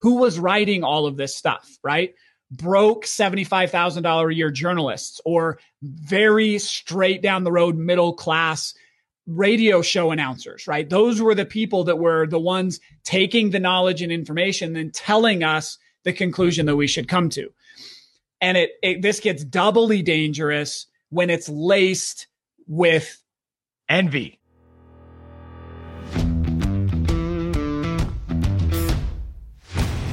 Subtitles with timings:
[0.00, 2.14] who was writing all of this stuff, right?
[2.50, 8.74] Broke $75,000 a year journalists or very straight down the road middle class
[9.26, 10.88] radio show announcers, right?
[10.88, 15.44] Those were the people that were the ones taking the knowledge and information and telling
[15.44, 17.52] us the conclusion that we should come to.
[18.40, 22.26] And it, it this gets doubly dangerous when it's laced
[22.66, 23.22] with
[23.88, 24.39] envy.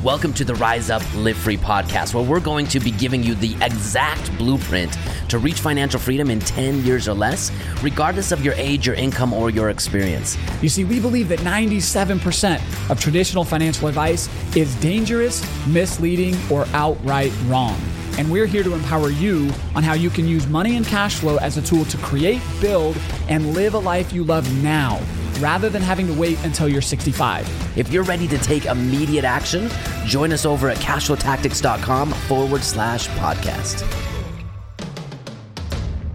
[0.07, 3.35] Welcome to the Rise Up Live Free podcast, where we're going to be giving you
[3.35, 7.51] the exact blueprint to reach financial freedom in 10 years or less,
[7.83, 10.37] regardless of your age, your income, or your experience.
[10.61, 17.33] You see, we believe that 97% of traditional financial advice is dangerous, misleading, or outright
[17.47, 17.77] wrong.
[18.17, 21.37] And we're here to empower you on how you can use money and cash flow
[21.37, 22.97] as a tool to create, build,
[23.29, 24.99] and live a life you love now
[25.39, 27.77] rather than having to wait until you're 65.
[27.77, 29.69] If you're ready to take immediate action,
[30.05, 33.85] join us over at cashflowtactics.com forward slash podcast.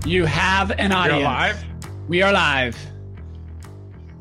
[0.05, 1.21] You have an audience.
[1.21, 1.65] You're live?
[2.09, 2.77] We are live.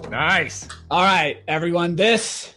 [0.09, 0.67] Nice.
[0.91, 1.95] All right, everyone.
[1.95, 2.53] This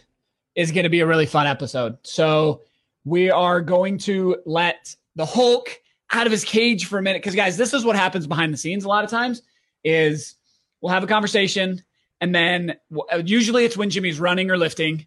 [0.53, 1.97] is going to be a really fun episode.
[2.03, 2.61] So,
[3.03, 5.79] we are going to let the Hulk
[6.11, 8.57] out of his cage for a minute because guys, this is what happens behind the
[8.57, 9.41] scenes a lot of times
[9.83, 10.35] is
[10.81, 11.83] we'll have a conversation
[12.21, 12.75] and then
[13.11, 15.05] uh, usually it's when Jimmy's running or lifting.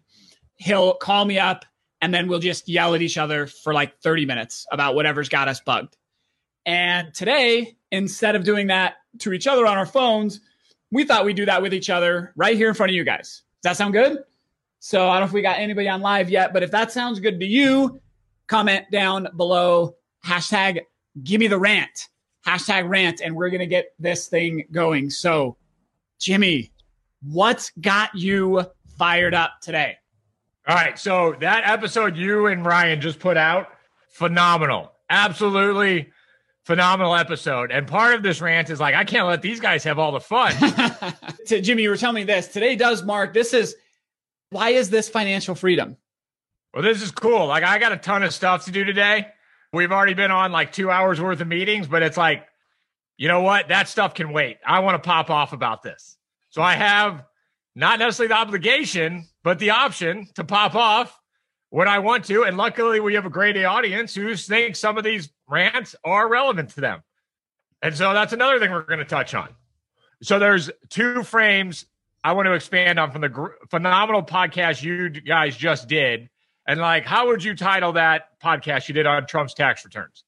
[0.55, 1.65] He'll call me up
[2.01, 5.47] and then we'll just yell at each other for like 30 minutes about whatever's got
[5.47, 5.97] us bugged.
[6.65, 10.39] And today, instead of doing that to each other on our phones,
[10.91, 13.43] we thought we'd do that with each other right here in front of you guys.
[13.61, 14.19] Does that sound good?
[14.79, 17.19] So I don't know if we got anybody on live yet, but if that sounds
[17.19, 17.99] good to you,
[18.47, 20.81] comment down below hashtag
[21.23, 22.07] give me the rant,
[22.45, 25.09] hashtag rant, and we're going to get this thing going.
[25.09, 25.57] So,
[26.19, 26.71] Jimmy,
[27.21, 28.65] What's got you
[28.97, 29.97] fired up today?
[30.67, 30.97] All right.
[30.97, 33.67] So that episode you and Ryan just put out,
[34.09, 34.93] phenomenal.
[35.09, 36.11] Absolutely
[36.63, 37.71] phenomenal episode.
[37.71, 40.19] And part of this rant is like, I can't let these guys have all the
[40.19, 40.53] fun.
[41.47, 42.47] to Jimmy, you were telling me this.
[42.47, 43.75] Today does mark this is
[44.51, 45.97] why is this financial freedom?
[46.73, 47.47] Well, this is cool.
[47.47, 49.27] Like I got a ton of stuff to do today.
[49.73, 52.45] We've already been on like two hours worth of meetings, but it's like,
[53.17, 53.67] you know what?
[53.67, 54.57] That stuff can wait.
[54.65, 56.17] I want to pop off about this.
[56.49, 57.23] So I have
[57.75, 61.19] not necessarily the obligation, but the option to pop off
[61.69, 62.43] when I want to.
[62.43, 66.69] And luckily, we have a great audience who thinks some of these rants are relevant
[66.71, 67.03] to them.
[67.81, 69.49] And so that's another thing we're going to touch on.
[70.21, 71.85] So there's two frames
[72.23, 76.29] I want to expand on from the gr- phenomenal podcast you guys just did.
[76.69, 80.23] And like, how would you title that podcast you did on Trump's tax returns?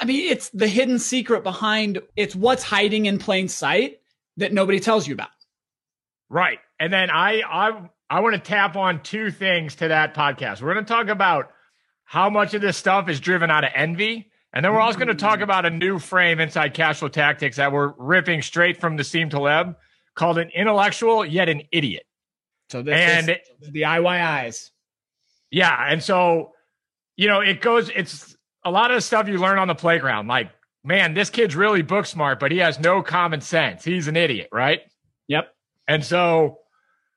[0.00, 4.00] I mean, it's the hidden secret behind it's what's hiding in plain sight
[4.38, 5.28] that nobody tells you about.
[6.30, 6.58] Right.
[6.80, 10.62] And then I I I want to tap on two things to that podcast.
[10.62, 11.52] We're going to talk about
[12.04, 14.30] how much of this stuff is driven out of envy.
[14.54, 15.42] And then we're also going to talk mm.
[15.42, 19.76] about a new frame inside Cashflow Tactics that we're ripping straight from Nassim Taleb
[20.14, 22.04] called an intellectual yet an idiot.
[22.70, 24.70] So this and is the IYIs.
[25.52, 25.86] Yeah.
[25.88, 26.50] And so,
[27.16, 30.50] you know, it goes, it's a lot of stuff you learn on the playground, like
[30.84, 33.84] man, this kid's really book smart, but he has no common sense.
[33.84, 34.80] He's an idiot, right?
[35.28, 35.54] Yep.
[35.86, 36.58] And so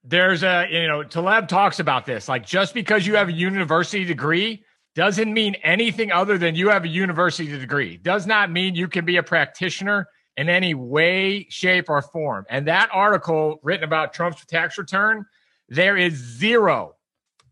[0.04, 2.28] there's a, you know, Taleb talks about this.
[2.28, 4.64] Like just because you have a university degree
[4.94, 7.98] doesn't mean anything other than you have a university degree.
[7.98, 10.08] Does not mean you can be a practitioner
[10.38, 12.46] in any way, shape, or form.
[12.50, 15.26] And that article written about Trump's tax return,
[15.70, 16.96] there is zero,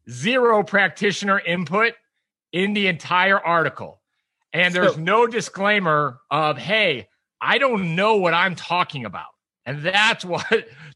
[0.10, 1.94] zero practitioner input
[2.52, 4.02] in the entire article.
[4.54, 7.08] And there's so, no disclaimer of, hey,
[7.42, 9.28] I don't know what I'm talking about.
[9.66, 10.46] And that's what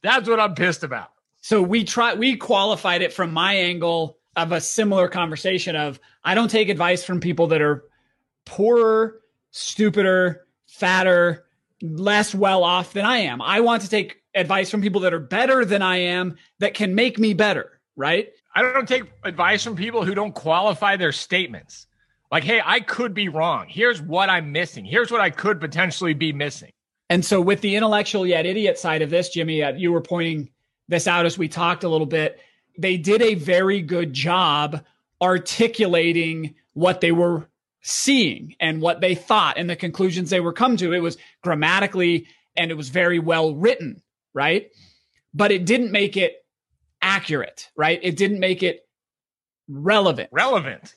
[0.02, 1.10] that's what I'm pissed about.
[1.42, 6.36] So we try we qualified it from my angle of a similar conversation of I
[6.36, 7.86] don't take advice from people that are
[8.46, 9.20] poorer,
[9.52, 11.46] stupider, fatter,
[11.82, 13.42] less well off than I am.
[13.42, 16.96] I want to take advice from people that are better than I am that can
[16.96, 18.30] make me better, right?
[18.58, 21.86] I don't take advice from people who don't qualify their statements.
[22.32, 23.68] Like, hey, I could be wrong.
[23.70, 24.84] Here's what I'm missing.
[24.84, 26.72] Here's what I could potentially be missing.
[27.08, 30.50] And so, with the intellectual yet idiot side of this, Jimmy, uh, you were pointing
[30.88, 32.40] this out as we talked a little bit.
[32.80, 34.84] They did a very good job
[35.22, 37.48] articulating what they were
[37.84, 40.94] seeing and what they thought and the conclusions they were come to.
[40.94, 42.26] It was grammatically
[42.56, 44.02] and it was very well written,
[44.34, 44.72] right?
[45.32, 46.44] But it didn't make it
[47.08, 48.00] accurate, right?
[48.02, 48.88] It didn't make it
[49.68, 50.30] relevant.
[50.32, 50.94] Relevant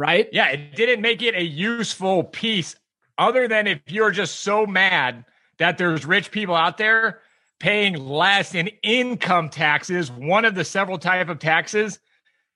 [0.00, 0.30] right?
[0.32, 2.74] Yeah, it didn't make it a useful piece
[3.18, 5.26] other than if you're just so mad
[5.58, 7.20] that there's rich people out there
[7.58, 11.98] paying less in income taxes, one of the several type of taxes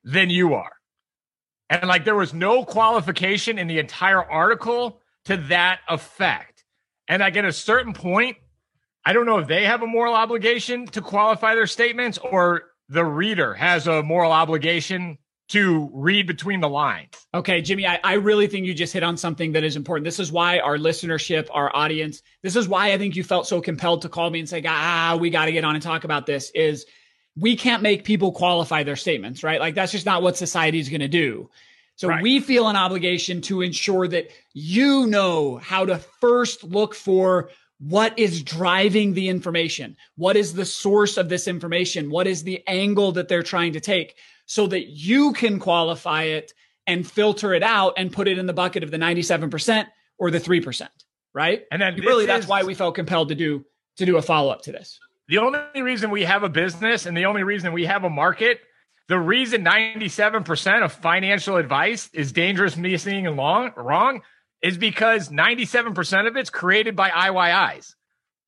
[0.04, 0.72] than you are.
[1.68, 6.64] And like there was no qualification in the entire article to that effect.
[7.08, 8.38] And like at a certain point,
[9.04, 13.04] I don't know if they have a moral obligation to qualify their statements or the
[13.04, 17.12] reader has a moral obligation to read between the lines.
[17.34, 20.04] Okay, Jimmy, I, I really think you just hit on something that is important.
[20.04, 23.60] This is why our listenership, our audience, this is why I think you felt so
[23.60, 26.24] compelled to call me and say, ah, we got to get on and talk about
[26.24, 26.86] this is
[27.36, 29.60] we can't make people qualify their statements, right?
[29.60, 31.50] Like that's just not what society is going to do.
[31.96, 32.22] So right.
[32.22, 37.50] we feel an obligation to ensure that you know how to first look for
[37.88, 39.96] what is driving the information?
[40.16, 42.10] What is the source of this information?
[42.10, 44.16] What is the angle that they're trying to take
[44.46, 46.54] so that you can qualify it
[46.86, 49.86] and filter it out and put it in the bucket of the 97%
[50.18, 50.88] or the 3%,
[51.34, 51.64] right?
[51.70, 53.64] And then really that's why we felt compelled to do
[53.96, 54.98] to do a follow-up to this.
[55.28, 58.60] The only reason we have a business and the only reason we have a market,
[59.08, 64.22] the reason 97% of financial advice is dangerous, missing, and long, wrong
[64.64, 67.94] is because 97% of it's created by IYIs,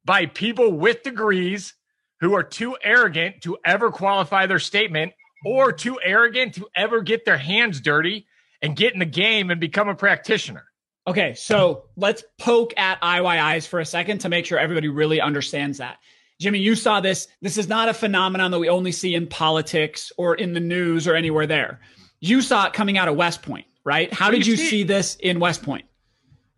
[0.03, 1.75] by people with degrees
[2.21, 5.13] who are too arrogant to ever qualify their statement
[5.45, 8.27] or too arrogant to ever get their hands dirty
[8.63, 10.65] and get in the game and become a practitioner.
[11.07, 15.79] Okay, so let's poke at IYIs for a second to make sure everybody really understands
[15.79, 15.99] that.
[16.41, 17.29] Jimmy, you saw this.
[17.43, 21.07] This is not a phenomenon that we only see in politics or in the news
[21.07, 21.81] or anywhere there.
[22.21, 24.11] You saw it coming out of West Point, right?
[24.11, 25.85] How did you see, see this in West Point?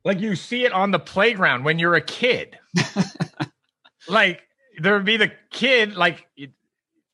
[0.05, 2.59] Like you see it on the playground when you're a kid.
[4.09, 4.43] like
[4.79, 6.27] there would be the kid, like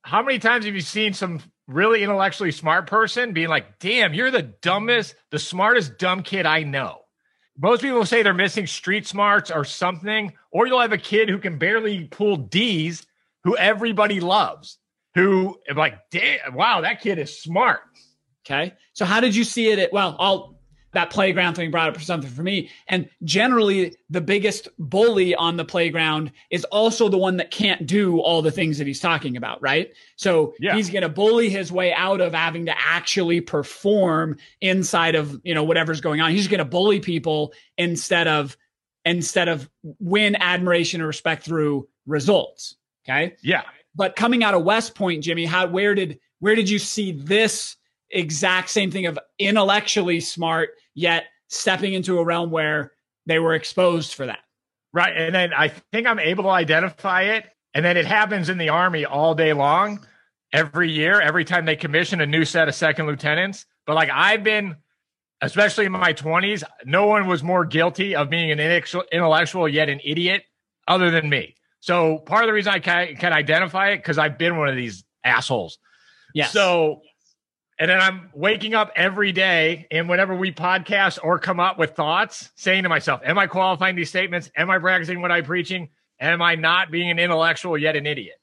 [0.02, 4.30] how many times have you seen some really intellectually smart person being like, damn, you're
[4.30, 7.00] the dumbest, the smartest dumb kid I know.
[7.56, 11.38] Most people say they're missing street smarts or something, or you'll have a kid who
[11.38, 13.06] can barely pull D's
[13.44, 14.78] who everybody loves,
[15.14, 17.80] who like, damn, wow, that kid is smart.
[18.44, 18.74] Okay.
[18.94, 20.53] So how did you see it at well, I'll
[20.94, 22.70] that playground thing brought up something for me.
[22.88, 28.20] And generally, the biggest bully on the playground is also the one that can't do
[28.20, 29.92] all the things that he's talking about, right?
[30.16, 30.74] So yeah.
[30.74, 35.54] he's going to bully his way out of having to actually perform inside of you
[35.54, 36.30] know whatever's going on.
[36.30, 38.56] He's going to bully people instead of
[39.04, 39.68] instead of
[39.98, 42.76] win admiration and respect through results.
[43.04, 43.36] Okay.
[43.42, 43.62] Yeah.
[43.94, 47.76] But coming out of West Point, Jimmy, how where did where did you see this?
[48.14, 52.92] Exact same thing of intellectually smart, yet stepping into a realm where
[53.26, 54.40] they were exposed for that.
[54.92, 55.16] Right.
[55.16, 57.46] And then I think I'm able to identify it.
[57.74, 60.06] And then it happens in the army all day long,
[60.52, 63.66] every year, every time they commission a new set of second lieutenants.
[63.86, 64.76] But like I've been,
[65.40, 70.00] especially in my 20s, no one was more guilty of being an intellectual yet an
[70.04, 70.44] idiot
[70.86, 71.56] other than me.
[71.80, 74.76] So part of the reason I can, can identify it because I've been one of
[74.76, 75.78] these assholes.
[76.34, 76.46] Yeah.
[76.46, 77.02] So
[77.78, 81.96] and then I'm waking up every day and whenever we podcast or come up with
[81.96, 84.50] thoughts, saying to myself, Am I qualifying these statements?
[84.56, 85.88] Am I practicing what I'm preaching?
[86.20, 88.36] Am I not being an intellectual yet an idiot?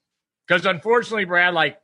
[0.46, 1.78] Because unfortunately, Brad, like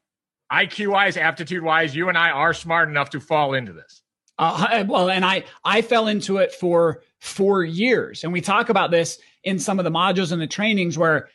[0.53, 4.03] IQ wise, aptitude wise, you and I are smart enough to fall into this.
[4.39, 8.91] Uh, well, and I I fell into it for four years, and we talk about
[8.91, 11.29] this in some of the modules and the trainings where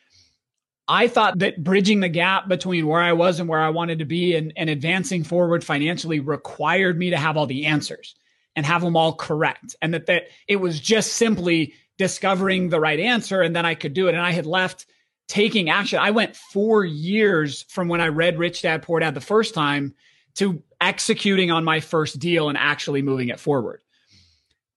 [0.88, 4.06] I thought that bridging the gap between where I was and where I wanted to
[4.06, 8.16] be and, and advancing forward financially required me to have all the answers
[8.56, 9.76] and have them all correct.
[9.82, 13.94] And that, that it was just simply discovering the right answer and then I could
[13.94, 14.16] do it.
[14.16, 14.86] And I had left
[15.28, 16.00] taking action.
[16.00, 19.96] I went four years from when I read Rich Dad Poor Dad the first time
[20.36, 23.82] to executing on my first deal and actually moving it forward.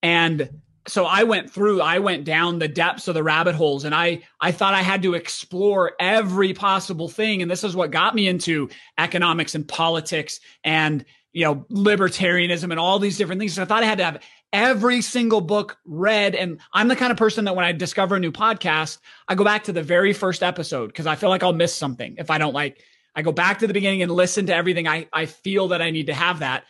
[0.02, 3.94] And so I went through, I went down the depths of the rabbit holes and
[3.94, 7.42] I, I thought I had to explore every possible thing.
[7.42, 12.78] And this is what got me into economics and politics and, you know, libertarianism and
[12.78, 13.54] all these different things.
[13.54, 16.34] So I thought I had to have every single book read.
[16.34, 19.44] And I'm the kind of person that when I discover a new podcast, I go
[19.44, 22.38] back to the very first episode because I feel like I'll miss something if I
[22.38, 22.82] don't like,
[23.14, 24.86] I go back to the beginning and listen to everything.
[24.86, 26.64] I, I feel that I need to have that.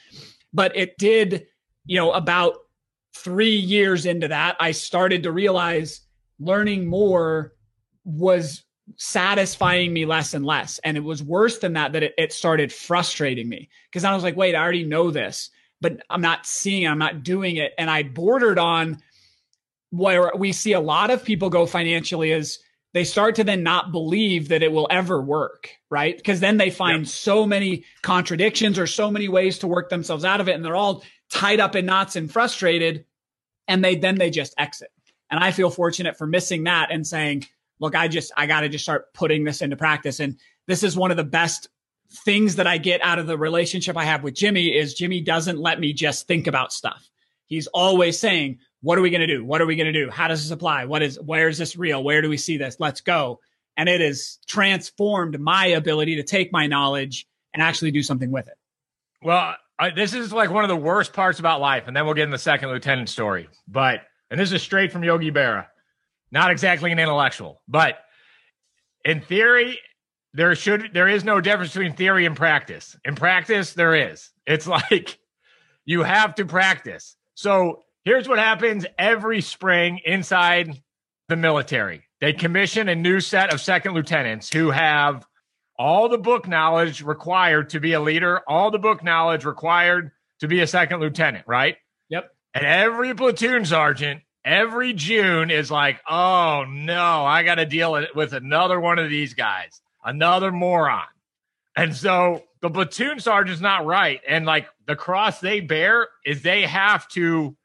[0.52, 1.46] But it did,
[1.84, 2.56] you know, about
[3.16, 6.00] three years into that, I started to realize
[6.38, 7.52] learning more
[8.04, 8.62] was
[8.96, 10.78] satisfying me less and less.
[10.84, 14.22] And it was worse than that, that it, it started frustrating me because I was
[14.22, 17.72] like, wait, I already know this, but I'm not seeing it, I'm not doing it.
[17.78, 19.02] And I bordered on
[19.90, 22.58] where we see a lot of people go financially is
[22.92, 26.16] they start to then not believe that it will ever work, right?
[26.16, 27.08] Because then they find yep.
[27.08, 30.54] so many contradictions or so many ways to work themselves out of it.
[30.54, 33.04] And they're all tied up in knots and frustrated
[33.68, 34.90] and they then they just exit
[35.30, 37.44] and i feel fortunate for missing that and saying
[37.80, 40.96] look i just i got to just start putting this into practice and this is
[40.96, 41.68] one of the best
[42.10, 45.58] things that I get out of the relationship I have with Jimmy is Jimmy doesn't
[45.58, 47.08] let me just think about stuff.
[47.46, 49.44] He's always saying, what are we going to do?
[49.44, 50.10] What are we going to do?
[50.10, 50.86] How does this apply?
[50.86, 52.02] What is, where is this real?
[52.02, 52.76] Where do we see this?
[52.78, 53.40] Let's go.
[53.76, 58.48] And it has transformed my ability to take my knowledge and actually do something with
[58.48, 58.56] it.
[59.22, 61.84] Well, I, this is like one of the worst parts about life.
[61.86, 63.48] And then we'll get in the second lieutenant story.
[63.68, 65.66] But, and this is straight from Yogi Berra,
[66.30, 67.98] not exactly an intellectual, but
[69.04, 69.78] in theory,
[70.34, 72.96] there should there is no difference between theory and practice.
[73.04, 74.30] In practice, there is.
[74.46, 75.18] It's like
[75.84, 77.16] you have to practice.
[77.34, 80.82] So here's what happens every spring inside
[81.28, 82.04] the military.
[82.20, 85.26] They commission a new set of second lieutenants who have
[85.78, 90.48] all the book knowledge required to be a leader, all the book knowledge required to
[90.48, 91.76] be a second lieutenant, right?
[92.08, 92.30] Yep.
[92.54, 98.32] And every platoon sergeant every June is like, oh no, I got to deal with
[98.32, 101.02] another one of these guys, another moron.
[101.76, 104.20] And so the platoon sergeant's not right.
[104.26, 107.56] And like the cross they bear is they have to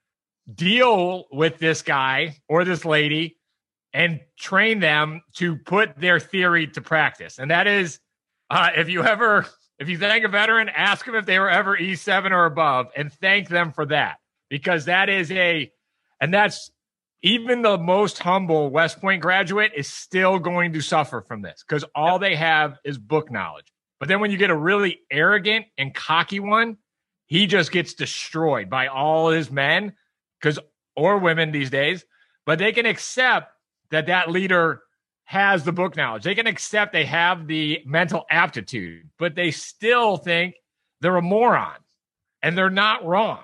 [0.53, 3.38] deal with this guy or this lady
[3.93, 7.39] and train them to put their theory to practice.
[7.39, 8.00] And that is,
[8.50, 9.45] uh, if you ever,
[9.79, 13.12] if you thank a veteran, ask them if they were ever E7 or above and
[13.12, 14.17] thank them for that
[14.50, 15.71] because that is a
[16.19, 16.69] and that's
[17.24, 21.86] even the most humble West Point graduate is still going to suffer from this because
[21.95, 23.71] all they have is book knowledge.
[24.00, 26.77] But then when you get a really arrogant and cocky one,
[27.27, 29.93] he just gets destroyed by all his men
[30.39, 30.60] because
[30.95, 32.03] or women these days.
[32.45, 33.50] But they can accept
[33.91, 34.81] that that leader
[35.25, 36.24] has the book knowledge.
[36.24, 40.55] They can accept they have the mental aptitude, but they still think
[41.00, 41.77] they're a moron
[42.41, 43.43] and they're not wrong.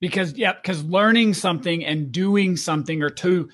[0.00, 3.50] Because yeah because learning something and doing something are two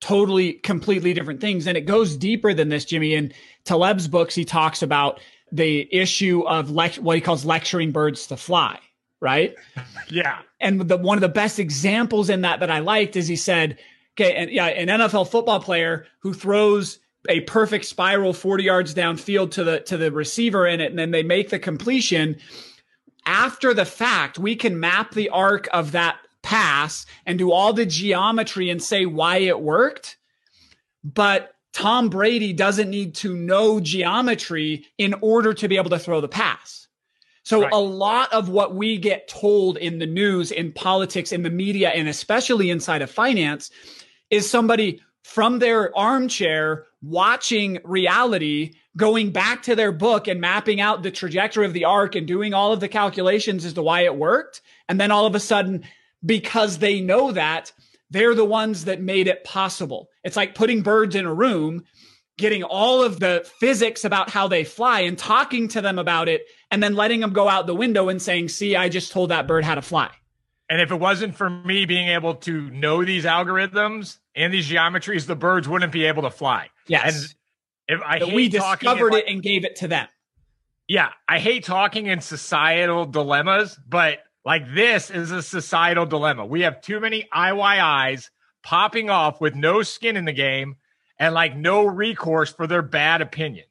[0.00, 1.66] totally completely different things.
[1.66, 3.14] And it goes deeper than this jimmy.
[3.14, 3.32] In
[3.64, 5.20] taleb's books he talks about
[5.50, 8.80] the issue of lect- what he calls lecturing birds to fly
[9.20, 9.54] right?
[10.10, 10.38] Yeah.
[10.58, 13.78] And the one of the best examples in that that i liked is he said
[14.18, 16.98] okay and yeah an nfl football player who throws
[17.28, 21.10] a perfect spiral 40 yards downfield to the to the receiver in it and then
[21.10, 22.36] they make the completion
[23.28, 27.84] after the fact, we can map the arc of that pass and do all the
[27.84, 30.16] geometry and say why it worked.
[31.04, 36.22] But Tom Brady doesn't need to know geometry in order to be able to throw
[36.22, 36.88] the pass.
[37.42, 37.72] So right.
[37.72, 41.90] a lot of what we get told in the news, in politics, in the media,
[41.90, 43.70] and especially inside of finance
[44.30, 51.02] is somebody from their armchair watching reality going back to their book and mapping out
[51.02, 54.16] the trajectory of the arc and doing all of the calculations as to why it
[54.16, 54.60] worked.
[54.88, 55.84] And then all of a sudden,
[56.24, 57.72] because they know that,
[58.10, 60.08] they're the ones that made it possible.
[60.24, 61.84] It's like putting birds in a room,
[62.38, 66.42] getting all of the physics about how they fly and talking to them about it,
[66.70, 69.46] and then letting them go out the window and saying, See, I just told that
[69.46, 70.10] bird how to fly.
[70.70, 75.26] And if it wasn't for me being able to know these algorithms and these geometries,
[75.26, 76.68] the birds wouldn't be able to fly.
[76.86, 77.34] Yes.
[77.88, 80.08] And if I we discovered it and gave it to them.
[80.86, 86.46] Yeah, I hate talking in societal dilemmas, but like this is a societal dilemma.
[86.46, 88.30] We have too many IYIs
[88.62, 90.76] popping off with no skin in the game
[91.18, 93.66] and like no recourse for their bad opinions.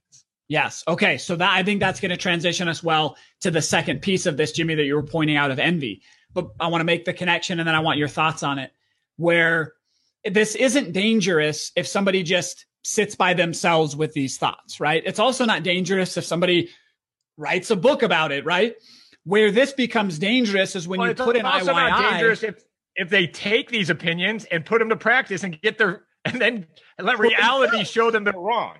[0.48, 0.84] Yes.
[0.88, 1.18] Okay.
[1.18, 4.38] So that I think that's going to transition us well to the second piece of
[4.38, 6.02] this, Jimmy, that you were pointing out of envy.
[6.34, 8.72] But I want to make the connection and then I want your thoughts on it.
[9.18, 9.74] Where
[10.24, 15.04] this isn't dangerous if somebody just sits by themselves with these thoughts, right?
[15.06, 16.70] It's also not dangerous if somebody
[17.38, 18.76] writes a book about it, right?
[19.24, 21.90] Where this becomes dangerous is when well, you put in also IYI.
[21.90, 22.64] Not dangerous if
[22.96, 26.68] if they take these opinions and put them to practice and get their and then
[27.00, 28.76] let reality show them they're wrong.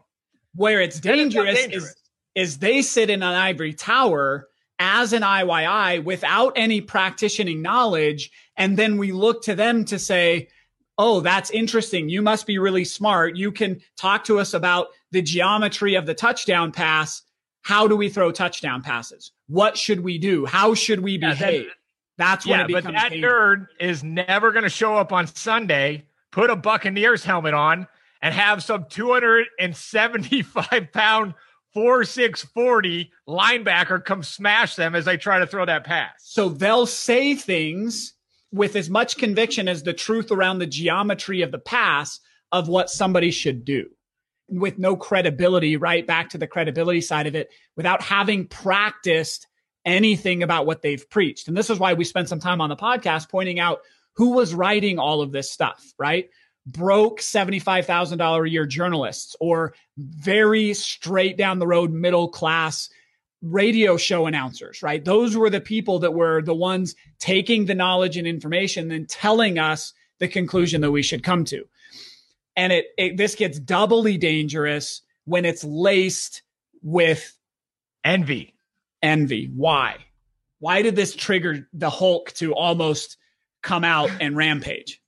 [0.56, 1.84] Where it's dangerous, dangerous.
[1.84, 1.96] is
[2.36, 4.48] is they sit in an ivory tower
[4.80, 10.50] as an IYI without any practicing knowledge, and then we look to them to say,
[10.98, 12.10] oh, that's interesting.
[12.10, 13.36] You must be really smart.
[13.36, 17.22] You can talk to us about the geometry of the touchdown pass.
[17.62, 19.32] How do we throw touchdown passes?
[19.48, 20.46] What should we do?
[20.46, 21.66] How should we behave?
[21.66, 21.72] Yeah,
[22.18, 23.34] that's when yeah, it becomes but that dangerous.
[23.34, 27.88] nerd is never going to show up on Sunday, put a Buccaneers helmet on,
[28.22, 31.34] and have some 275 pound
[31.74, 36.14] four six forty linebacker come smash them as they try to throw that pass.
[36.20, 38.14] So they'll say things
[38.52, 42.20] with as much conviction as the truth around the geometry of the pass
[42.52, 43.86] of what somebody should do
[44.50, 46.08] with no credibility, right?
[46.08, 49.48] Back to the credibility side of it without having practiced
[49.86, 51.48] anything about what they've preached.
[51.48, 53.80] And this is why we spent some time on the podcast pointing out
[54.16, 56.30] who was writing all of this stuff, right?
[56.68, 62.90] Broke $75,000 a year journalists or very straight down the road middle class
[63.42, 65.04] radio show announcers, right?
[65.04, 69.58] Those were the people that were the ones taking the knowledge and information and telling
[69.58, 71.64] us the conclusion that we should come to.
[72.56, 76.42] And it, it this gets doubly dangerous when it's laced
[76.82, 77.38] with
[78.04, 78.56] envy.
[79.02, 79.52] Envy.
[79.56, 79.98] Why?
[80.60, 83.18] Why did this trigger the Hulk to almost
[83.62, 85.02] come out and rampage?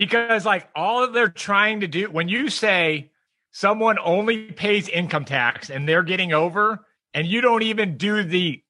[0.00, 3.10] Because like all that they're trying to do when you say
[3.50, 8.62] someone only pays income tax and they're getting over and you don't even do the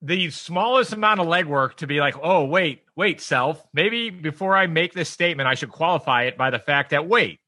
[0.00, 4.66] the smallest amount of legwork to be like, oh, wait, wait, self, maybe before I
[4.68, 7.40] make this statement, I should qualify it by the fact that, wait,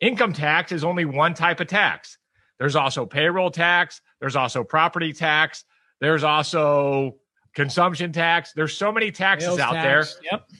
[0.00, 2.18] income tax is only one type of tax.
[2.58, 5.64] There's also payroll tax, there's also property tax,
[6.00, 7.16] there's also
[7.54, 8.52] consumption tax.
[8.52, 10.14] There's so many taxes Sales out tax.
[10.14, 10.30] there.
[10.32, 10.50] Yep.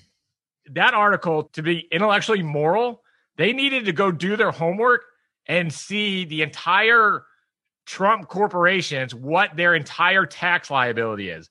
[0.72, 3.02] That article, to be intellectually moral,
[3.36, 5.02] they needed to go do their homework
[5.46, 7.24] and see the entire
[7.86, 11.48] Trump corporations what their entire tax liability is.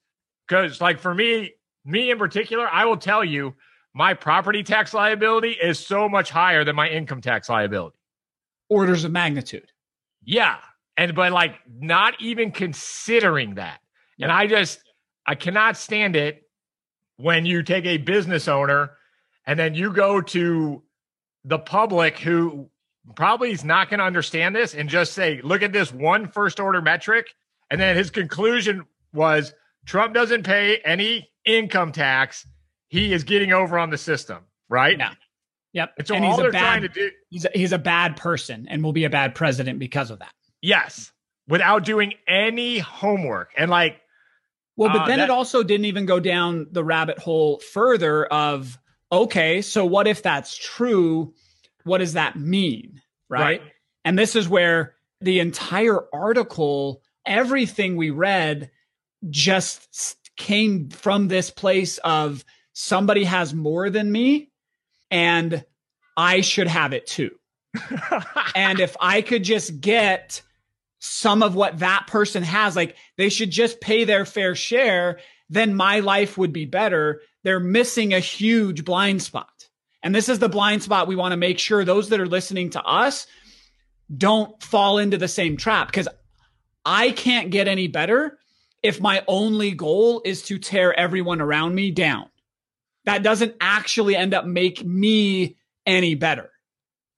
[0.48, 1.54] Because, like, for me,
[1.86, 3.56] me in particular, I will tell you
[3.94, 7.98] my property tax liability is so much higher than my income tax liability.
[8.70, 9.72] Orders of magnitude.
[10.24, 10.58] Yeah.
[10.98, 13.80] And, but like, not even considering that.
[14.20, 14.82] And I just,
[15.26, 16.50] I cannot stand it
[17.18, 18.92] when you take a business owner
[19.46, 20.84] and then you go to
[21.44, 22.70] the public who
[23.16, 26.60] probably is not going to understand this and just say, look at this one first
[26.60, 27.28] order metric.
[27.70, 29.54] And then his conclusion was
[29.86, 32.48] Trump doesn't pay any income tax.
[32.90, 34.98] He is getting over on the system, right?
[34.98, 35.14] Yeah.
[35.74, 35.94] Yep.
[35.98, 38.66] And so and all they're bad, trying to do he's a, he's a bad person
[38.70, 40.32] and will be a bad president because of that.
[40.62, 41.12] Yes.
[41.48, 43.52] Without doing any homework.
[43.58, 44.02] And like
[44.78, 48.26] well, but uh, then that, it also didn't even go down the rabbit hole further
[48.26, 48.78] of
[49.12, 51.34] okay, so what if that's true?
[51.86, 53.02] what does that mean?
[53.30, 53.62] Right?
[53.62, 53.62] right.
[54.04, 58.70] And this is where the entire article, everything we read
[59.30, 62.44] just came from this place of
[62.74, 64.52] somebody has more than me
[65.10, 65.64] and
[66.18, 67.32] I should have it too.
[68.56, 70.42] and if I could just get
[71.00, 75.76] some of what that person has, like they should just pay their fair share, then
[75.76, 77.22] my life would be better.
[77.44, 79.50] They're missing a huge blind spot.
[80.04, 82.72] And this is the blind spot we want to make sure those that are listening
[82.72, 83.28] to us
[84.16, 86.08] don't fall into the same trap because
[86.86, 88.38] I can't get any better
[88.84, 92.30] if my only goal is to tear everyone around me down.
[93.06, 96.52] That doesn't actually end up make me any better.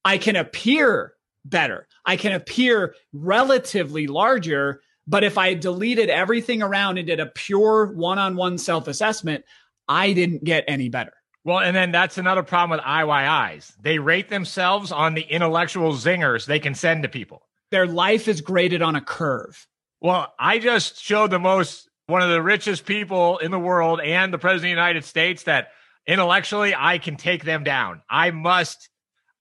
[0.05, 1.13] I can appear
[1.43, 1.87] better.
[2.05, 7.87] I can appear relatively larger, but if I deleted everything around and did a pure
[7.87, 9.45] one-on-one self-assessment,
[9.87, 11.13] I didn't get any better.
[11.43, 13.73] Well, and then that's another problem with IYIs.
[13.81, 17.43] They rate themselves on the intellectual zingers they can send to people.
[17.71, 19.65] Their life is graded on a curve.
[20.01, 24.33] Well, I just showed the most, one of the richest people in the world and
[24.33, 25.69] the president of the United States that
[26.05, 28.01] intellectually I can take them down.
[28.09, 28.89] I must,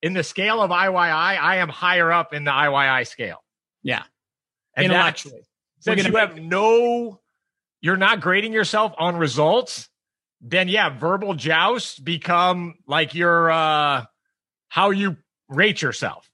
[0.00, 3.42] in the scale of IYI, I am higher up in the IYI scale.
[3.83, 4.05] Yeah.
[4.76, 5.45] And intellectually.
[5.87, 7.20] Since you have no,
[7.81, 9.88] you're not grading yourself on results
[10.40, 14.05] then yeah, verbal joust become like your uh
[14.68, 15.16] how you
[15.49, 16.31] rate yourself.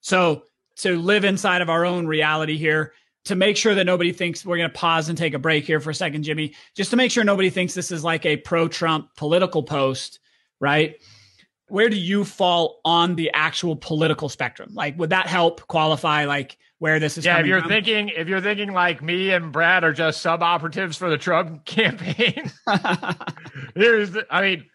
[0.00, 0.42] So
[0.76, 2.92] to live inside of our own reality here,
[3.24, 5.80] to make sure that nobody thinks we're going to pause and take a break here
[5.80, 8.68] for a second, Jimmy, just to make sure nobody thinks this is like a pro
[8.68, 10.20] Trump political post,
[10.60, 10.96] right?
[11.68, 14.70] Where do you fall on the actual political spectrum?
[14.74, 16.26] Like, would that help qualify?
[16.26, 17.24] Like, where this is.
[17.24, 17.68] Yeah, if you're from.
[17.68, 21.64] thinking if you're thinking like me and Brad are just sub operatives for the Trump
[21.64, 22.50] campaign,
[23.74, 24.66] here's the, I mean,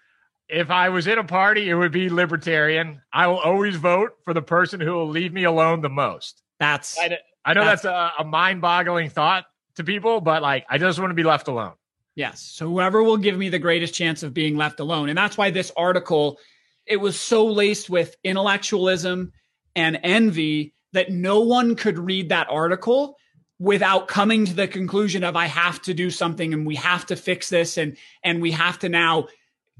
[0.47, 3.01] if I was in a party, it would be libertarian.
[3.13, 6.41] I will always vote for the person who will leave me alone the most.
[6.59, 10.77] That's I, I know that's, that's a, a mind-boggling thought to people, but like I
[10.77, 11.73] just want to be left alone.
[12.15, 12.41] Yes.
[12.41, 15.09] So whoever will give me the greatest chance of being left alone.
[15.09, 16.37] And that's why this article
[16.85, 19.31] it was so laced with intellectualism
[19.75, 23.17] and envy that no one could read that article
[23.59, 27.15] without coming to the conclusion of I have to do something and we have to
[27.15, 29.27] fix this and and we have to now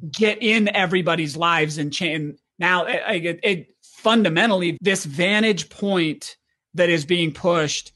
[0.10, 2.40] get in everybody's lives and change.
[2.58, 6.38] Now, it, it, it, fundamentally, this vantage point
[6.74, 7.92] that is being pushed,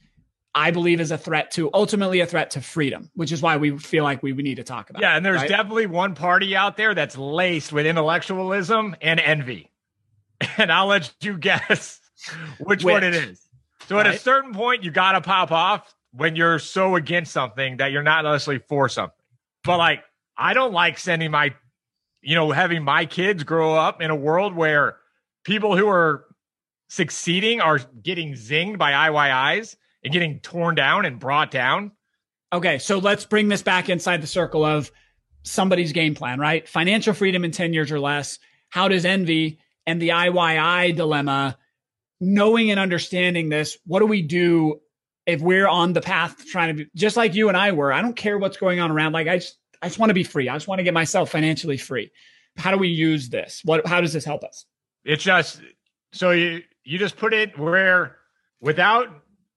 [0.54, 3.78] I believe, is a threat to ultimately a threat to freedom, which is why we
[3.78, 5.01] feel like we, we need to talk about.
[5.01, 5.49] Yeah, and there's right?
[5.49, 9.71] definitely one party out there that's laced with intellectualism and envy,
[10.58, 11.99] and I'll let you guess
[12.59, 13.41] which, which, one it is.
[13.88, 14.07] So right.
[14.07, 17.91] at a certain point, you got to pop off when you're so against something that
[17.91, 19.15] you're not necessarily for something.
[19.63, 20.03] But like,
[20.38, 21.53] I don't like sending my,
[22.21, 24.97] you know, having my kids grow up in a world where
[25.43, 26.25] people who are
[26.89, 31.91] succeeding are getting zinged by IYIs and getting torn down and brought down.
[32.53, 34.91] Okay, so let's bring this back inside the circle of
[35.43, 36.67] somebody's game plan, right?
[36.67, 38.39] Financial freedom in 10 years or less.
[38.69, 41.57] How does envy and the IYI dilemma,
[42.19, 44.80] knowing and understanding this, what do we do
[45.25, 47.91] if we're on the path trying to be just like you and I were?
[47.91, 49.13] I don't care what's going on around.
[49.13, 50.49] Like I just I just want to be free.
[50.49, 52.12] I just want to get myself financially free.
[52.58, 53.62] How do we use this?
[53.63, 54.65] What how does this help us?
[55.04, 55.62] It's just
[56.12, 58.17] so you you just put it where
[58.62, 59.10] without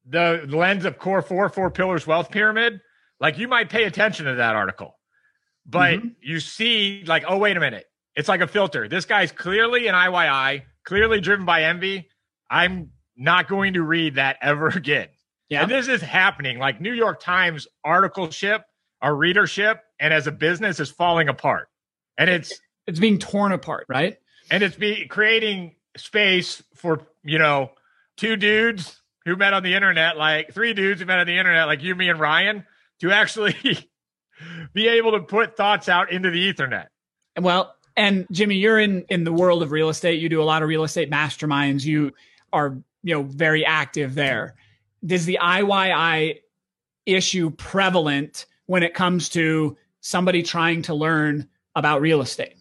[0.08, 2.80] the lens of core four, four pillars wealth pyramid,
[3.20, 4.98] like you might pay attention to that article,
[5.66, 6.08] but mm-hmm.
[6.22, 7.84] you see, like, oh, wait a minute.
[8.16, 8.88] It's like a filter.
[8.88, 12.08] This guy's clearly an IYI, clearly driven by envy.
[12.50, 15.08] I'm not going to read that ever again.
[15.48, 15.62] Yeah.
[15.62, 16.58] And this is happening.
[16.58, 18.64] Like New York Times articleship,
[19.00, 21.68] our readership, and as a business is falling apart.
[22.18, 24.16] And it's it's being torn apart, right?
[24.50, 27.70] And it's be creating space for, you know,
[28.16, 31.66] two dudes who met on the internet, like three dudes who met on the internet,
[31.66, 32.64] like you, me, and Ryan,
[33.00, 33.54] to actually
[34.72, 36.86] be able to put thoughts out into the Ethernet.
[37.38, 40.20] Well, and Jimmy, you're in in the world of real estate.
[40.20, 41.84] You do a lot of real estate masterminds.
[41.84, 42.12] You
[42.52, 44.54] are, you know, very active there.
[45.08, 46.40] Is the IYI
[47.06, 52.56] issue prevalent when it comes to somebody trying to learn about real estate?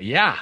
[0.00, 0.38] Yeah.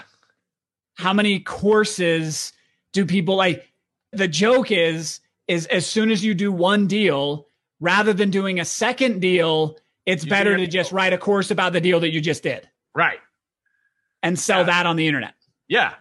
[0.95, 2.53] How many courses
[2.93, 3.73] do people like?
[4.13, 7.47] The joke is is as soon as you do one deal,
[7.81, 11.73] rather than doing a second deal, it's you better to just write a course about
[11.73, 12.69] the deal that you just did.
[12.95, 13.19] Right.
[14.23, 14.67] And sell yeah.
[14.67, 15.35] that on the internet.
[15.69, 15.95] Yeah.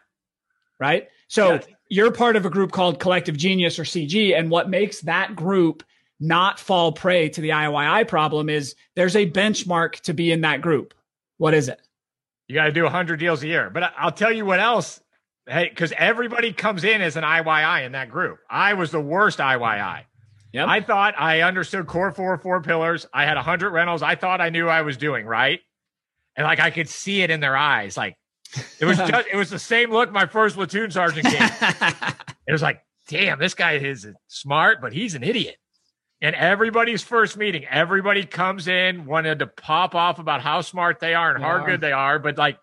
[0.79, 1.07] Right.
[1.27, 1.61] So yeah.
[1.89, 4.38] You're part of a group called Collective Genius or CG.
[4.38, 5.84] And what makes that group
[6.19, 10.62] not fall prey to the IYI problem is there's a benchmark to be in that
[10.62, 10.93] group.
[11.38, 11.82] What is it?
[12.47, 13.69] You got to do 100 deals a year.
[13.69, 15.02] But I'll tell you what else
[15.49, 18.39] Hey, because everybody comes in as an IYI in that group.
[18.47, 20.04] I was the worst IYI.
[20.54, 20.67] Yep.
[20.67, 23.08] I thought I understood core four, four pillars.
[23.12, 24.04] I had 100 rentals.
[24.04, 25.60] I thought I knew I was doing right.
[26.36, 27.97] And like I could see it in their eyes.
[27.97, 28.15] Like
[28.79, 31.41] it was just, it was the same look my first platoon sergeant gave.
[32.47, 35.57] it was like, damn, this guy is smart, but he's an idiot.
[36.21, 41.13] And everybody's first meeting, everybody comes in, wanted to pop off about how smart they
[41.13, 42.19] are and how good they are.
[42.19, 42.57] But like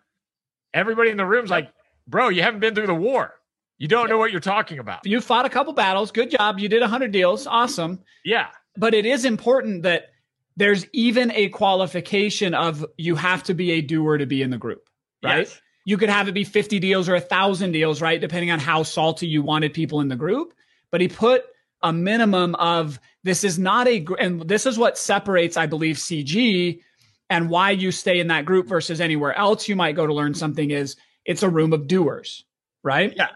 [0.73, 1.71] everybody in the room's like,
[2.07, 3.33] bro, you haven't been through the war.
[3.79, 5.05] You don't know what you're talking about.
[5.05, 6.11] You fought a couple battles.
[6.11, 6.59] Good job.
[6.59, 7.47] You did 100 deals.
[7.47, 7.99] Awesome.
[8.23, 8.47] Yeah.
[8.75, 10.09] But it is important that
[10.55, 14.57] there's even a qualification of you have to be a doer to be in the
[14.57, 14.87] group,
[15.23, 15.47] right?
[15.47, 15.61] Yes.
[15.87, 18.19] You could have it be 50 deals or a thousand deals, right?
[18.19, 20.53] Depending on how salty you wanted people in the group.
[20.91, 21.45] But he put
[21.81, 26.81] a minimum of this is not a, and this is what separates, I believe, CG
[27.29, 30.33] and why you stay in that group versus anywhere else you might go to learn
[30.33, 32.43] something is it's a room of doers,
[32.83, 33.13] right?
[33.15, 33.29] Yeah.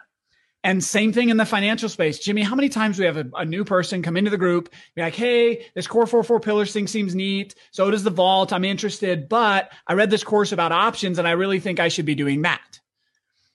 [0.63, 2.19] And same thing in the financial space.
[2.19, 5.01] Jimmy, how many times we have a, a, new person come into the group, be
[5.01, 7.55] like, hey, this core four four pillars thing seems neat.
[7.71, 8.53] So does the vault.
[8.53, 12.05] I'm interested, but I read this course about options and I really think I should
[12.05, 12.79] be doing that.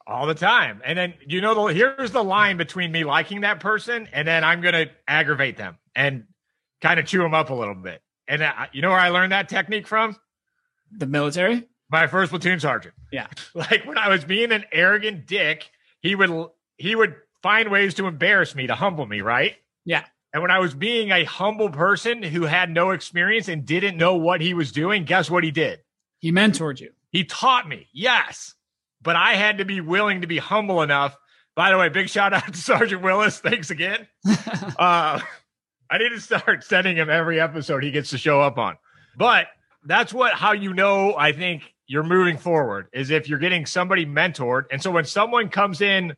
[0.05, 0.83] All the time.
[0.85, 4.43] And then you know the here's the line between me liking that person and then
[4.43, 6.25] I'm gonna aggravate them and
[6.81, 8.03] kind of chew them up a little bit.
[8.27, 10.17] And uh, you know where I learned that technique from?
[10.91, 11.69] The military?
[11.89, 12.95] My first platoon sergeant.
[13.13, 13.29] Yeah.
[13.55, 16.31] Like when I was being an arrogant dick, he would
[16.77, 19.57] he would find ways to embarrass me, to humble me, right?
[19.85, 20.05] Yeah.
[20.33, 24.17] And when I was being a humble person who had no experience and didn't know
[24.17, 25.81] what he was doing, guess what he did?
[26.19, 26.91] He mentored you.
[27.11, 28.55] He taught me, yes.
[29.01, 31.17] But I had to be willing to be humble enough.
[31.55, 33.39] By the way, big shout out to Sergeant Willis.
[33.39, 34.07] Thanks again.
[34.27, 35.21] uh,
[35.89, 38.77] I need to start sending him every episode he gets to show up on.
[39.17, 39.47] But
[39.85, 44.05] that's what how you know I think you're moving forward is if you're getting somebody
[44.05, 44.65] mentored.
[44.71, 46.17] And so when someone comes in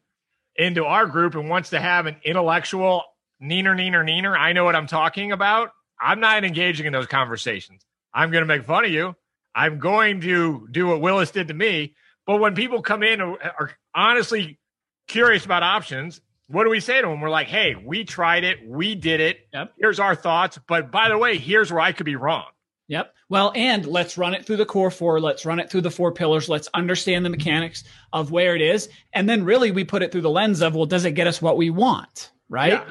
[0.58, 3.04] into our group and wants to have an intellectual
[3.42, 5.70] neener, neener, neener, I know what I'm talking about.
[6.00, 7.82] I'm not engaging in those conversations.
[8.12, 9.14] I'm going to make fun of you.
[9.54, 11.94] I'm going to do what Willis did to me.
[12.26, 14.58] But when people come in and are honestly
[15.06, 17.20] curious about options, what do we say to them?
[17.20, 18.58] We're like, hey, we tried it.
[18.66, 19.38] We did it.
[19.52, 19.72] Yep.
[19.78, 20.58] Here's our thoughts.
[20.66, 22.46] But by the way, here's where I could be wrong.
[22.88, 23.14] Yep.
[23.28, 25.20] Well, and let's run it through the core four.
[25.20, 26.48] Let's run it through the four pillars.
[26.48, 28.88] Let's understand the mechanics of where it is.
[29.12, 31.40] And then really we put it through the lens of, well, does it get us
[31.40, 32.30] what we want?
[32.48, 32.72] Right.
[32.72, 32.84] Yeah.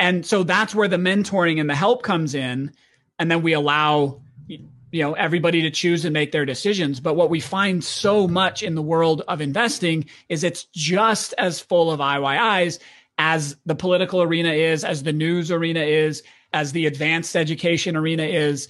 [0.00, 2.72] And so that's where the mentoring and the help comes in.
[3.20, 6.98] And then we allow, you know, everybody to choose and make their decisions.
[6.98, 11.60] But what we find so much in the world of investing is it's just as
[11.60, 12.80] full of IYIs
[13.18, 18.24] as the political arena is, as the news arena is, as the advanced education arena
[18.24, 18.68] is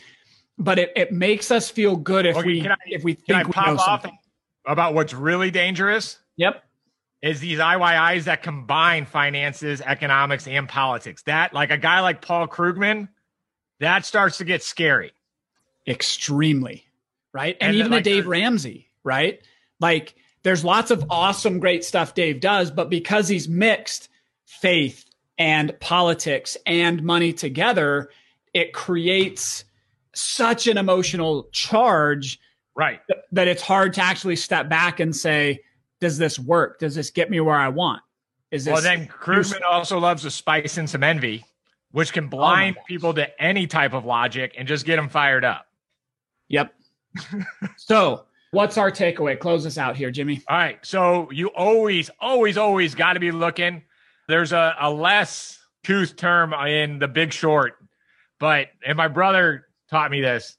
[0.59, 3.43] but it, it makes us feel good if okay, we I, if we think I
[3.45, 4.07] pop off
[4.67, 6.19] about what's really dangerous.
[6.37, 6.65] Yep.
[7.23, 11.23] is these IYIs that combine finances, economics, and politics.
[11.25, 13.09] That, like a guy like Paul Krugman,
[13.79, 15.13] that starts to get scary.
[15.87, 16.85] Extremely.
[17.33, 17.57] Right.
[17.61, 19.41] And, And even like a Dave Ramsey, right?
[19.81, 24.09] Like there's lots of awesome, great stuff Dave does, but because he's mixed
[24.45, 25.05] faith
[25.39, 28.11] and politics and money together,
[28.53, 29.65] it creates
[30.21, 32.39] such an emotional charge
[32.77, 33.01] Right.
[33.09, 35.61] th- that it's hard to actually step back and say,
[36.01, 36.79] does this work?
[36.79, 38.03] Does this get me where I want?
[38.51, 41.45] Is this Well, then Krugman also loves to spice in some envy,
[41.93, 42.85] which can oh blind gosh.
[42.87, 45.67] people to any type of logic and just get them fired up.
[46.49, 46.75] Yep.
[47.77, 49.39] so, what's our takeaway?
[49.39, 50.43] Close us out here, Jimmy.
[50.49, 50.79] All right.
[50.85, 53.83] So you always, always, always got to be looking.
[54.27, 57.75] There's a, a less tooth term in the big short,
[58.39, 60.57] but, and my brother taught me this,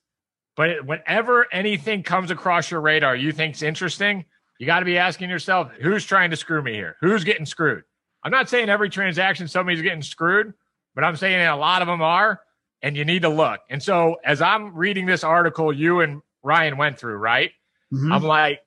[0.55, 4.25] but whenever anything comes across your radar you think's interesting,
[4.59, 6.97] you got to be asking yourself, who's trying to screw me here?
[7.01, 7.83] Who's getting screwed?
[8.23, 10.53] I'm not saying every transaction somebody's getting screwed,
[10.93, 12.41] but I'm saying a lot of them are,
[12.83, 13.61] and you need to look.
[13.69, 17.51] And so as I'm reading this article you and Ryan went through, right?
[17.93, 18.13] Mhm.
[18.13, 18.59] I'm like,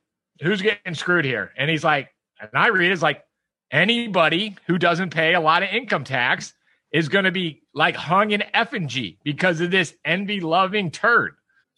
[0.43, 1.53] who's getting screwed here?
[1.57, 2.09] And he's like,
[2.41, 3.25] and I read it's like
[3.71, 6.55] anybody who doesn't pay a lot of income tax
[6.95, 11.35] is going to be like hung in effigy because of this envy loving turd.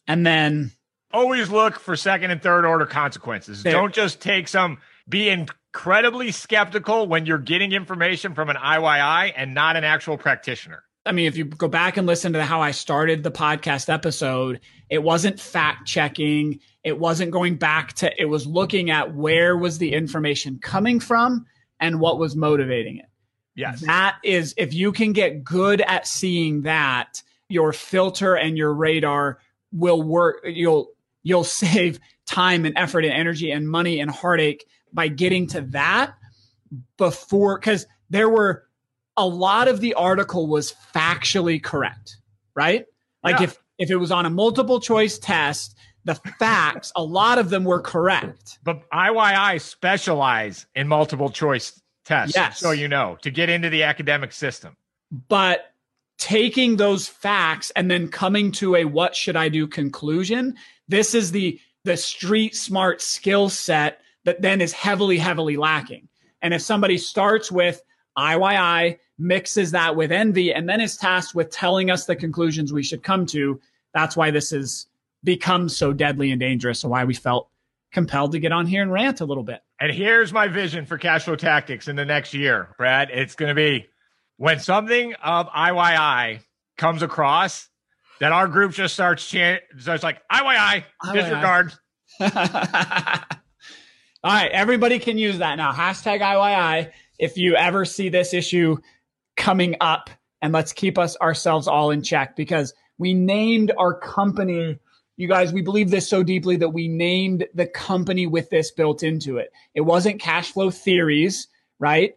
[0.07, 0.71] And then
[1.13, 3.63] Always look for second and third order consequences.
[3.63, 9.33] There- Don't just take some, be incredibly skeptical when you're getting information from an IYI
[9.35, 10.83] and not an actual practitioner.
[11.07, 14.61] I mean, if you go back and listen to how I started the podcast episode,
[14.91, 16.59] it wasn't fact checking.
[16.85, 21.47] It wasn't going back to, it was looking at where was the information coming from
[21.81, 23.07] and what was motivating it.
[23.57, 23.81] Yes.
[23.81, 29.39] That is, if you can get good at seeing that, your filter and your radar
[29.73, 30.43] will work.
[30.45, 30.91] You'll,
[31.23, 36.15] you'll save time and effort and energy and money and heartache by getting to that
[36.97, 38.65] before, because there were
[39.17, 42.17] a lot of the article was factually correct,
[42.55, 42.85] right?
[43.23, 43.45] Like Yeah.
[43.45, 47.65] if if it was on a multiple choice test, the facts, a lot of them
[47.65, 48.59] were correct.
[48.65, 52.37] But IYI specialize in multiple choice tests.
[52.37, 52.59] Yes.
[52.59, 54.77] So you know to get into the academic system.
[55.29, 55.73] But
[56.19, 60.57] taking those facts and then coming to a what should I do conclusion,
[60.89, 66.09] this is the the street smart skill set that then is heavily heavily lacking.
[66.43, 67.83] And if somebody starts with
[68.17, 72.83] IYI, mixes that with envy, and then is tasked with telling us the conclusions we
[72.83, 73.61] should come to,
[73.95, 74.87] that's why this has
[75.25, 77.49] become so deadly and dangerous, and why we felt
[77.93, 79.63] compelled to get on here and rant a little bit.
[79.79, 83.11] And here's my vision for cash flow tactics in the next year, Brad.
[83.11, 83.87] It's going to be
[84.39, 86.41] when something of IYI
[86.79, 87.69] comes across
[88.21, 91.13] that our group just starts chanting, starts like IYI, IYI.
[91.13, 91.73] disregard.
[94.25, 95.73] All right, everybody can use that now.
[95.73, 98.79] Hashtag IYI if you ever see this issue
[99.37, 100.11] coming up,
[100.43, 104.79] and let's keep us ourselves all in check because we named our company.
[105.17, 109.03] You guys, we believe this so deeply that we named the company with this built
[109.03, 109.51] into it.
[109.75, 111.49] It wasn't cash flow theories,
[111.79, 112.15] right?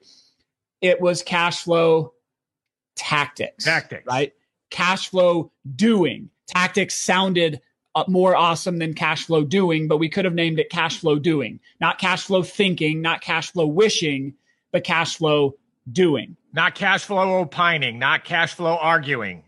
[0.81, 2.13] It was cash flow
[2.95, 3.63] tactics.
[3.63, 4.05] Tactics.
[4.05, 4.33] Right?
[4.69, 6.29] Cash flow doing.
[6.47, 7.61] Tactics sounded
[7.95, 11.17] uh, more awesome than cash flow doing, but we could have named it cash flow
[11.17, 14.33] doing, not cash flow thinking, not cash flow wishing,
[14.71, 15.55] but cash flow
[15.91, 16.35] doing.
[16.53, 19.43] Not cash flow opining, not cash flow arguing.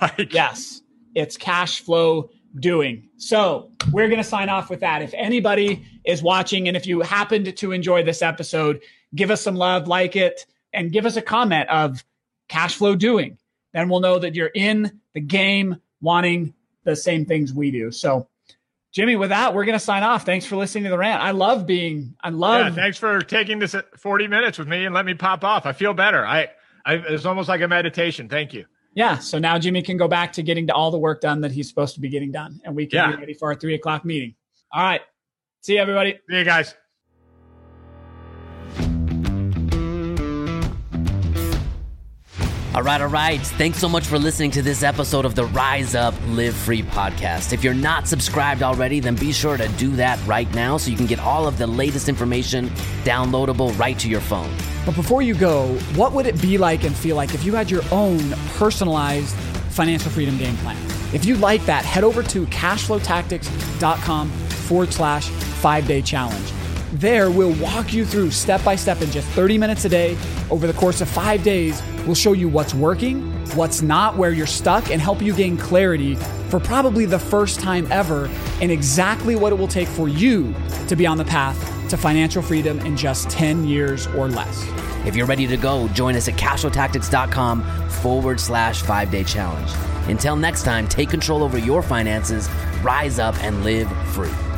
[0.00, 0.82] like, Yes,
[1.14, 3.08] it's cash flow doing.
[3.16, 5.02] So we're going to sign off with that.
[5.02, 8.80] If anybody is watching and if you happened to enjoy this episode,
[9.14, 12.04] give us some love, like it, and give us a comment of
[12.48, 13.38] cash flow doing.
[13.72, 17.90] Then we'll know that you're in the game wanting the same things we do.
[17.90, 18.28] So,
[18.92, 20.24] Jimmy, with that, we're going to sign off.
[20.24, 21.20] Thanks for listening to the rant.
[21.20, 24.94] I love being, I Yeah, love thanks for taking this 40 minutes with me and
[24.94, 25.66] let me pop off.
[25.66, 26.24] I feel better.
[26.24, 26.50] I,
[26.86, 28.28] I it's almost like a meditation.
[28.28, 28.66] Thank you.
[28.94, 29.18] Yeah.
[29.18, 31.68] So now Jimmy can go back to getting to all the work done that he's
[31.68, 33.10] supposed to be getting done, and we can Yeah.
[33.16, 34.34] be ready for our three o'clock meeting.
[34.72, 35.00] All right.
[35.62, 36.18] See you, everybody.
[36.28, 36.74] See you guys.
[42.74, 43.40] All right, all right.
[43.40, 47.52] Thanks so much for listening to this episode of the Rise Up Live Free podcast.
[47.52, 50.96] If you're not subscribed already, then be sure to do that right now so you
[50.96, 52.70] can get all of the latest information
[53.04, 54.52] downloadable right to your phone.
[54.84, 57.70] But before you go, what would it be like and feel like if you had
[57.70, 58.18] your own
[58.56, 59.36] personalized
[59.70, 60.76] financial freedom game plan?
[61.14, 66.50] If you like that, head over to cashflowtactics.com forward slash five day challenge.
[66.94, 70.16] There, we'll walk you through step by step in just 30 minutes a day.
[70.50, 74.46] Over the course of five days, we'll show you what's working, what's not, where you're
[74.46, 76.14] stuck, and help you gain clarity
[76.50, 78.30] for probably the first time ever
[78.60, 80.54] in exactly what it will take for you
[80.86, 84.66] to be on the path to to financial freedom in just 10 years or less.
[85.06, 89.70] If you're ready to go, join us at cashflowtactics.com forward slash five day challenge.
[90.08, 92.48] Until next time, take control over your finances,
[92.82, 94.53] rise up, and live free.